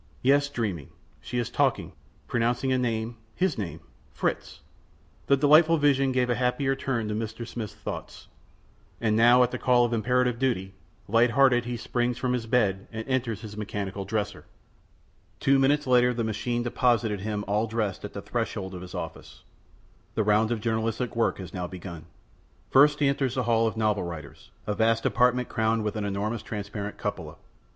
[0.23, 0.89] Yes, dreaming.
[1.21, 1.91] She is talking,
[2.27, 3.81] pronouncing a name his name
[4.11, 4.61] Fritz!
[5.27, 7.47] The delightful vision gave a happier turn to Mr.
[7.47, 8.27] Smith's thoughts.
[8.99, 10.73] And now, at the call of imperative duty,
[11.07, 14.45] light hearted he springs from his bed and enters his mechanical dresser.
[15.39, 19.43] Two minutes later the machine deposited him all dressed at the threshold of his office.
[20.15, 22.05] The round of journalistic work was now begun.
[22.71, 26.05] First he enters the hall of the novel writers, a vast apartment crowned with an
[26.05, 27.35] enormous transparent cupola.